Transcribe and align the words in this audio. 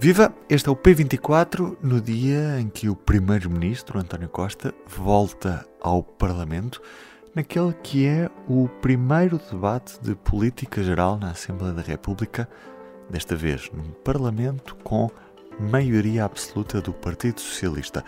Viva! 0.00 0.32
Este 0.48 0.68
é 0.68 0.70
o 0.70 0.76
P24 0.76 1.76
no 1.82 2.00
dia 2.00 2.60
em 2.60 2.68
que 2.68 2.88
o 2.88 2.94
Primeiro-Ministro 2.94 3.98
António 3.98 4.28
Costa 4.28 4.72
volta 4.86 5.66
ao 5.80 6.04
Parlamento, 6.04 6.80
naquele 7.34 7.72
que 7.72 8.06
é 8.06 8.30
o 8.48 8.68
primeiro 8.80 9.40
debate 9.50 10.00
de 10.00 10.14
política 10.14 10.84
geral 10.84 11.18
na 11.18 11.32
Assembleia 11.32 11.74
da 11.74 11.82
República, 11.82 12.48
desta 13.10 13.34
vez 13.34 13.68
num 13.72 13.90
Parlamento 14.04 14.76
com 14.84 15.10
maioria 15.58 16.26
absoluta 16.26 16.80
do 16.80 16.92
Partido 16.92 17.40
Socialista. 17.40 18.04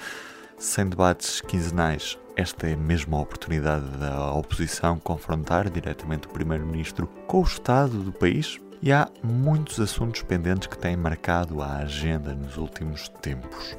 Sem 0.57 0.89
debates 0.89 1.41
quinzenais, 1.41 2.17
esta 2.37 2.69
é 2.69 2.77
mesmo 2.77 3.17
a 3.17 3.21
oportunidade 3.21 3.87
da 3.99 4.33
oposição 4.33 4.97
confrontar 4.97 5.69
diretamente 5.69 6.29
o 6.29 6.31
Primeiro-Ministro 6.31 7.09
com 7.27 7.41
o 7.41 7.45
estado 7.45 7.99
do 7.99 8.13
país, 8.13 8.61
e 8.83 8.93
há 8.93 9.09
muitos 9.23 9.79
assuntos 9.79 10.23
pendentes 10.23 10.67
que 10.67 10.79
têm 10.79 10.97
marcado 10.97 11.61
a 11.61 11.77
agenda 11.79 12.35
nos 12.35 12.57
últimos 12.57 13.09
tempos. 13.21 13.77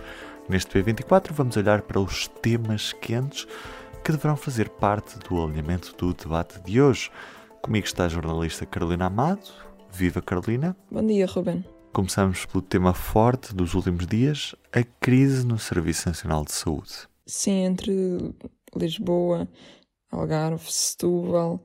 Neste 0.48 0.72
P24 0.72 1.32
vamos 1.32 1.58
olhar 1.58 1.82
para 1.82 2.00
os 2.00 2.28
temas 2.28 2.94
quentes 2.94 3.48
que 4.04 4.12
deverão 4.12 4.36
fazer 4.36 4.70
parte 4.70 5.18
do 5.20 5.44
alinhamento 5.44 5.96
do 5.98 6.14
debate 6.14 6.62
de 6.62 6.82
hoje. 6.82 7.10
Comigo 7.62 7.86
está 7.86 8.06
a 8.06 8.10
jornalista 8.10 8.66
Carolina 8.66 9.06
Amado. 9.06 9.50
Viva 9.92 10.22
Carolina! 10.22 10.76
Bom 10.90 11.06
dia, 11.06 11.26
Ruben. 11.26 11.66
Começamos 11.92 12.46
pelo 12.46 12.62
tema 12.62 12.94
forte 12.94 13.54
dos 13.54 13.74
últimos 13.74 14.08
dias, 14.08 14.56
a 14.72 14.82
crise 14.84 15.46
no 15.46 15.60
Serviço 15.60 16.08
Nacional 16.08 16.46
de 16.46 16.54
Saúde. 16.54 16.92
Sim, 17.26 17.66
entre 17.66 18.34
Lisboa, 18.76 19.48
Algarve, 20.10 20.72
Setúbal, 20.72 21.62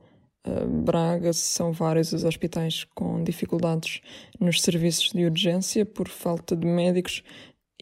Braga, 0.67 1.33
são 1.33 1.71
vários 1.71 2.13
os 2.13 2.23
hospitais 2.23 2.85
com 2.95 3.23
dificuldades 3.23 4.01
nos 4.39 4.61
serviços 4.61 5.11
de 5.11 5.25
urgência 5.25 5.85
por 5.85 6.07
falta 6.07 6.55
de 6.55 6.65
médicos 6.65 7.23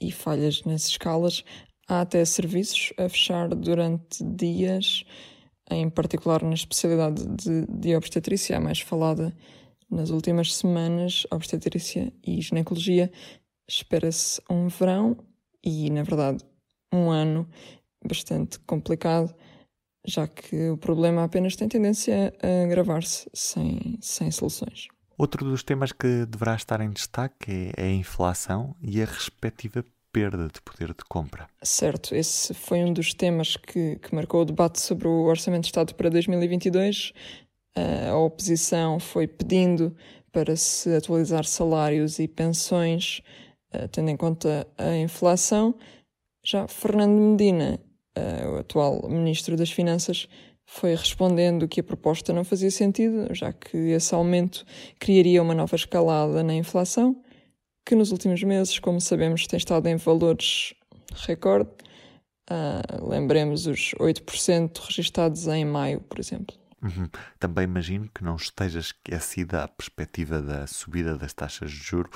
e 0.01 0.11
falhas 0.11 0.63
nas 0.63 0.87
escalas. 0.87 1.43
Há 1.87 2.01
até 2.01 2.23
serviços 2.25 2.93
a 2.97 3.07
fechar 3.07 3.49
durante 3.49 4.23
dias, 4.23 5.03
em 5.69 5.89
particular 5.89 6.41
na 6.43 6.53
especialidade 6.53 7.25
de, 7.25 7.65
de 7.67 7.95
obstetrícia, 7.95 8.57
a 8.57 8.59
mais 8.59 8.79
falada 8.79 9.35
nas 9.89 10.09
últimas 10.09 10.55
semanas, 10.55 11.25
obstetrícia 11.31 12.11
e 12.25 12.41
ginecologia. 12.41 13.11
Espera-se 13.67 14.41
um 14.49 14.67
verão 14.67 15.17
e, 15.63 15.89
na 15.89 16.03
verdade, 16.03 16.43
um 16.91 17.09
ano 17.09 17.47
bastante 18.03 18.59
complicado 18.59 19.33
já 20.05 20.27
que 20.27 20.69
o 20.69 20.77
problema 20.77 21.23
apenas 21.23 21.55
tem 21.55 21.67
tendência 21.67 22.33
a 22.41 22.63
agravar-se 22.63 23.29
sem, 23.33 23.97
sem 24.01 24.31
soluções. 24.31 24.87
Outro 25.17 25.45
dos 25.45 25.63
temas 25.63 25.91
que 25.91 26.25
deverá 26.25 26.55
estar 26.55 26.81
em 26.81 26.89
destaque 26.89 27.71
é 27.77 27.83
a 27.83 27.91
inflação 27.91 28.75
e 28.81 29.01
a 29.01 29.05
respectiva 29.05 29.83
perda 30.11 30.47
de 30.47 30.61
poder 30.61 30.89
de 30.89 31.03
compra. 31.09 31.47
Certo, 31.61 32.15
esse 32.15 32.53
foi 32.53 32.83
um 32.83 32.93
dos 32.93 33.13
temas 33.13 33.57
que, 33.57 33.97
que 33.97 34.15
marcou 34.15 34.41
o 34.41 34.45
debate 34.45 34.79
sobre 34.79 35.07
o 35.07 35.23
Orçamento 35.23 35.63
de 35.63 35.67
Estado 35.67 35.93
para 35.93 36.09
2022. 36.09 37.11
A 38.09 38.15
oposição 38.15 38.99
foi 38.99 39.27
pedindo 39.27 39.95
para 40.31 40.55
se 40.55 40.93
atualizar 40.95 41.45
salários 41.45 42.19
e 42.19 42.27
pensões, 42.27 43.21
eh, 43.71 43.87
tendo 43.87 44.09
em 44.09 44.17
conta 44.17 44.67
a 44.77 44.95
inflação. 44.97 45.75
Já 46.43 46.67
Fernando 46.67 47.11
Medina 47.11 47.79
o 48.51 48.57
atual 48.57 49.07
Ministro 49.09 49.55
das 49.55 49.71
Finanças 49.71 50.27
foi 50.65 50.95
respondendo 50.95 51.67
que 51.67 51.79
a 51.79 51.83
proposta 51.83 52.33
não 52.33 52.43
fazia 52.43 52.71
sentido, 52.71 53.33
já 53.33 53.53
que 53.53 53.77
esse 53.77 54.13
aumento 54.15 54.65
criaria 54.99 55.41
uma 55.41 55.53
nova 55.53 55.75
escalada 55.75 56.43
na 56.43 56.53
inflação, 56.53 57.21
que 57.85 57.95
nos 57.95 58.11
últimos 58.11 58.41
meses, 58.43 58.79
como 58.79 58.99
sabemos, 58.99 59.45
tem 59.45 59.57
estado 59.57 59.87
em 59.87 59.95
valores 59.95 60.73
recorde. 61.27 61.69
Uh, 62.49 63.07
lembremos 63.07 63.67
os 63.67 63.93
8% 63.99 64.77
registados 64.79 65.47
em 65.47 65.65
maio, 65.65 66.01
por 66.01 66.19
exemplo. 66.19 66.55
Uhum. 66.81 67.07
Também 67.39 67.63
imagino 67.63 68.09
que 68.13 68.23
não 68.23 68.35
esteja 68.35 68.79
esquecida 68.79 69.63
a 69.63 69.67
perspectiva 69.67 70.41
da 70.41 70.67
subida 70.67 71.17
das 71.17 71.33
taxas 71.33 71.71
de 71.71 71.77
juro 71.77 72.09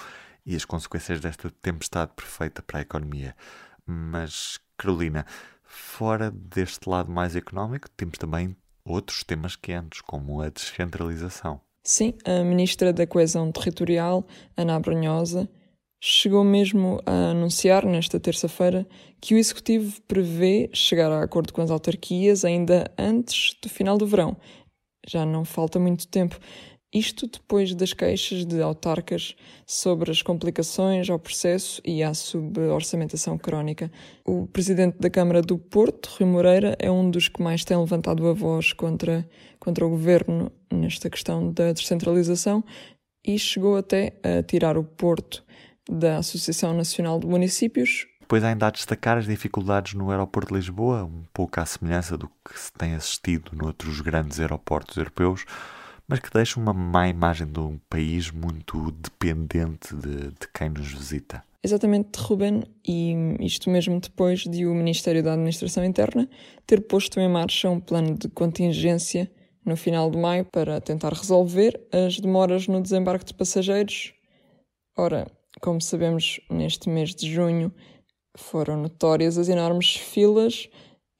e 0.45 0.55
as 0.55 0.65
consequências 0.65 1.19
desta 1.19 1.49
tempestade 1.61 2.11
perfeita 2.15 2.61
para 2.61 2.79
a 2.79 2.81
economia. 2.81 3.35
Mas, 3.85 4.59
Carolina, 4.77 5.25
Fora 5.71 6.31
deste 6.31 6.89
lado 6.89 7.11
mais 7.11 7.35
económico, 7.35 7.87
temos 7.91 8.17
também 8.17 8.57
outros 8.83 9.23
temas 9.23 9.55
quentes, 9.55 10.01
como 10.01 10.41
a 10.41 10.49
descentralização. 10.49 11.61
Sim, 11.83 12.15
a 12.25 12.43
Ministra 12.43 12.91
da 12.91 13.05
Coesão 13.05 13.51
Territorial, 13.51 14.25
Ana 14.57 14.75
Abrunhosa, 14.75 15.47
chegou 16.01 16.43
mesmo 16.43 16.99
a 17.05 17.29
anunciar 17.29 17.85
nesta 17.85 18.19
terça-feira 18.19 18.87
que 19.21 19.35
o 19.35 19.37
Executivo 19.37 20.01
prevê 20.07 20.71
chegar 20.73 21.11
a 21.11 21.23
acordo 21.23 21.53
com 21.53 21.61
as 21.61 21.69
autarquias 21.69 22.43
ainda 22.43 22.91
antes 22.97 23.55
do 23.61 23.69
final 23.69 23.95
do 23.95 24.07
verão. 24.07 24.35
Já 25.07 25.23
não 25.23 25.45
falta 25.45 25.79
muito 25.79 26.07
tempo. 26.07 26.39
Isto 26.91 27.27
depois 27.27 27.75
das 27.75 27.93
queixas 27.93 28.43
de 28.45 28.59
autarcas 28.63 29.35
sobre 29.63 30.09
as 30.09 30.23
complicações 30.23 31.07
ao 31.07 31.19
processo 31.19 31.79
e 31.85 32.01
à 32.01 32.15
suborçamentação 32.15 33.37
crónica. 33.37 33.91
O 34.25 34.47
presidente 34.47 34.97
da 34.97 35.07
Câmara 35.07 35.43
do 35.43 35.59
Porto, 35.59 36.09
Rui 36.17 36.27
Moreira, 36.27 36.75
é 36.79 36.89
um 36.89 37.11
dos 37.11 37.27
que 37.27 37.43
mais 37.43 37.63
tem 37.63 37.77
levantado 37.77 38.27
a 38.27 38.33
voz 38.33 38.73
contra, 38.73 39.27
contra 39.59 39.85
o 39.85 39.89
governo 39.91 40.51
nesta 40.73 41.11
questão 41.11 41.53
da 41.53 41.71
descentralização 41.73 42.63
e 43.23 43.37
chegou 43.37 43.77
até 43.77 44.13
a 44.23 44.41
tirar 44.41 44.75
o 44.75 44.83
Porto 44.83 45.43
da 45.87 46.17
Associação 46.17 46.73
Nacional 46.73 47.19
de 47.19 47.27
Municípios. 47.27 48.07
Depois 48.19 48.43
ainda 48.43 48.65
a 48.65 48.71
destacar 48.71 49.19
as 49.19 49.27
dificuldades 49.27 49.93
no 49.93 50.09
aeroporto 50.09 50.53
de 50.53 50.59
Lisboa, 50.59 51.03
um 51.03 51.23
pouco 51.31 51.59
à 51.59 51.65
semelhança 51.67 52.17
do 52.17 52.27
que 52.27 52.59
se 52.59 52.73
tem 52.73 52.95
assistido 52.95 53.51
noutros 53.53 54.01
grandes 54.01 54.39
aeroportos 54.39 54.97
europeus 54.97 55.45
mas 56.09 56.19
que 56.19 56.33
deixa 56.33 56.59
uma 56.59 56.73
má 56.73 57.07
imagem 57.07 57.45
de 57.45 57.59
um 57.59 57.77
país 57.87 58.31
muito 58.31 58.91
dependente 58.91 59.95
de, 59.95 60.31
de 60.31 60.47
quem 60.53 60.69
nos 60.69 60.91
visita. 60.91 61.43
Exatamente, 61.63 62.17
Ruben, 62.17 62.63
e 62.87 63.13
isto 63.41 63.69
mesmo 63.69 63.99
depois 63.99 64.39
de 64.39 64.65
o 64.65 64.73
Ministério 64.73 65.21
da 65.21 65.33
Administração 65.33 65.85
Interna 65.85 66.27
ter 66.65 66.81
posto 66.81 67.19
em 67.19 67.29
marcha 67.29 67.69
um 67.69 67.79
plano 67.79 68.17
de 68.17 68.27
contingência 68.29 69.29
no 69.63 69.77
final 69.77 70.09
de 70.09 70.17
maio 70.17 70.45
para 70.45 70.81
tentar 70.81 71.13
resolver 71.13 71.79
as 71.91 72.19
demoras 72.19 72.67
no 72.67 72.81
desembarque 72.81 73.25
de 73.25 73.33
passageiros. 73.35 74.13
Ora, 74.97 75.27
como 75.61 75.79
sabemos, 75.79 76.39
neste 76.49 76.89
mês 76.89 77.13
de 77.13 77.31
junho 77.31 77.71
foram 78.35 78.77
notórias 78.77 79.37
as 79.37 79.49
enormes 79.49 79.95
filas 79.95 80.69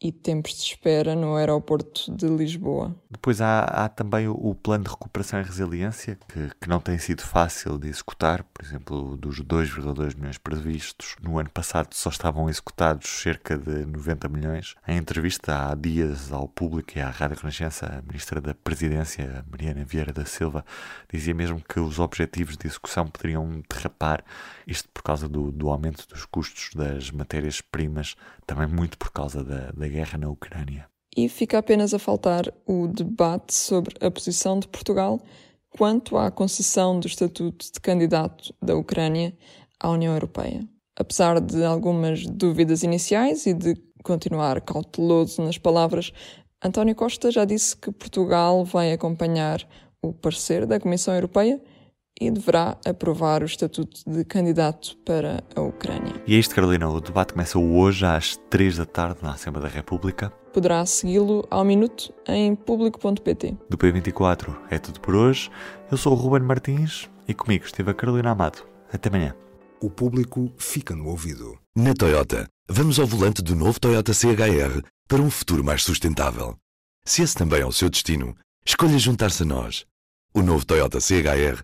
e 0.02 0.14
tempos 0.14 0.54
de 0.54 0.64
espera 0.64 1.14
no 1.14 1.36
aeroporto 1.36 2.16
de 2.16 2.26
Lisboa. 2.28 2.96
Depois 3.10 3.42
há, 3.42 3.64
há 3.64 3.90
também 3.90 4.30
o, 4.30 4.56
plano 4.56 4.86
de 4.86 4.90
recuperação 4.90 5.42
e 5.42 5.44
resiliência, 5.44 6.18
que, 6.28 6.50
que, 6.62 6.70
não 6.70 6.80
tem 6.80 6.98
sido 6.98 7.22
fácil 7.22 7.78
de 7.78 7.90
executar. 7.90 8.44
Por 8.44 8.64
exemplo, 8.64 9.18
dos 9.18 9.42
2,2 9.42 10.16
milhões 10.16 10.38
previstos, 10.38 11.18
no 11.22 11.38
ano 11.38 11.50
passado 11.50 11.94
só 11.94 12.10
estavam 12.10 12.50
executados 12.50 13.10
cerca 13.10 13.58
de 13.58 13.86
90 13.86 14.30
milhões. 14.30 14.76
Em 14.88 14.98
entrevista 14.98 15.70
há 15.70 15.76
dias 15.76 16.32
ao 16.32 16.48
público 16.48 16.98
e 16.98 17.02
à 17.02 17.10
Rádio 17.10 17.38
Renascença, 17.38 17.86
a 17.86 18.02
Ministra 18.02 18.40
da 18.40 18.54
Presidência, 18.54 19.44
Mariana 19.52 19.84
Vieira 19.84 20.14
da 20.14 20.24
Silva, 20.24 20.64
dizia 21.12 21.34
mesmo 21.34 21.62
que 21.62 21.80
os 21.80 22.00
objetivos 22.00 22.56
de 22.56 22.68
execução 22.68 23.06
poderiam 23.06 23.62
derrapar, 23.70 24.24
isto 24.66 24.88
por 24.94 25.04
causa 25.04 25.28
do, 25.28 25.52
do 25.52 25.70
aumento 25.70 26.08
dos 26.08 26.26
custos 26.26 26.70
das 26.74 27.12
matérias-primas, 27.12 28.16
também 28.46 28.68
muito 28.68 28.98
por 28.98 29.12
causa 29.12 29.44
da, 29.44 29.72
da 29.72 29.89
guerra 29.90 30.18
na 30.18 30.30
Ucrânia. 30.30 30.88
E 31.16 31.28
fica 31.28 31.58
apenas 31.58 31.94
a 31.94 32.00
faltar 32.00 32.44
o 32.66 32.88
debate 32.88 33.54
sobre 33.54 33.96
a 34.00 34.10
posição 34.10 34.60
de 34.60 34.68
Portugal 34.68 35.20
quanto 35.70 36.18
à 36.18 36.32
concessão 36.32 37.00
do 37.00 37.08
estatuto 37.08 37.66
de 37.72 37.80
candidato 37.80 38.54
da 38.62 38.76
Ucrânia 38.76 39.36
à 39.80 39.90
União 39.90 40.14
Europeia. 40.14 40.68
Apesar 40.96 41.40
de 41.40 41.64
algumas 41.64 42.26
dúvidas 42.26 42.84
iniciais 42.84 43.46
e 43.46 43.54
de 43.54 43.76
continuar 44.04 44.62
cauteloso 44.62 45.42
nas 45.42 45.58
palavras, 45.58 46.12
António 46.64 46.96
Costa 46.96 47.32
já 47.32 47.46
disse 47.46 47.76
que 47.76 47.92
Portugal 47.92 48.66
vai 48.66 48.92
acompanhar 48.92 49.66
o 50.02 50.14
parecer 50.14 50.66
da 50.66 50.80
Comissão 50.80 51.14
Europeia 51.14 51.62
e 52.20 52.30
deverá 52.30 52.78
aprovar 52.86 53.42
o 53.42 53.46
estatuto 53.46 54.02
de 54.06 54.24
candidato 54.26 54.98
para 55.06 55.44
a 55.56 55.62
Ucrânia. 55.62 56.14
E 56.28 56.36
é 56.36 56.40
isto, 56.40 56.54
Carolina. 56.54 56.90
O 56.90 57.00
debate 57.00 57.34
começa 57.34 57.58
hoje 57.58 58.06
às 58.06 58.36
3 58.50 58.78
da 58.78 58.86
tarde 58.86 59.20
na 59.22 59.34
Assembleia 59.34 59.70
da 59.70 59.74
República. 59.74 60.32
Poderá 60.52 60.86
segui-lo 60.86 61.48
ao 61.50 61.64
minuto 61.64 62.14
em 62.28 62.56
público.pt. 62.56 63.58
Do 63.70 63.78
P24 63.78 64.56
é 64.70 64.78
tudo 64.80 65.00
por 65.00 65.16
hoje. 65.16 65.50
Eu 65.92 65.98
sou 65.98 66.14
o 66.14 66.16
Ruben 66.16 66.42
Martins 66.42 67.10
e 67.28 67.34
comigo 67.34 67.66
esteve 67.66 67.92
a 67.92 67.94
Carolina 67.94 68.32
Amado. 68.32 68.64
Até 68.92 69.10
amanhã. 69.10 69.36
O 69.82 69.90
público 69.90 70.52
fica 70.58 70.96
no 70.96 71.08
ouvido. 71.08 71.58
Na 71.76 71.94
Toyota, 71.94 72.48
vamos 72.68 73.00
ao 73.00 73.08
volante 73.08 73.42
do 73.42 73.56
novo 73.56 73.80
Toyota 73.80 74.14
CHR 74.14 74.82
para 75.08 75.22
um 75.22 75.30
futuro 75.30 75.64
mais 75.64 75.84
sustentável. 75.84 76.58
Se 77.06 77.22
esse 77.22 77.36
também 77.36 77.62
é 77.62 77.66
o 77.66 77.72
seu 77.72 77.90
destino, 77.90 78.36
escolha 78.66 79.00
juntar-se 79.00 79.44
a 79.44 79.46
nós. 79.46 79.86
O 80.34 80.42
novo 80.42 80.66
Toyota 80.66 81.00
CHR, 81.00 81.64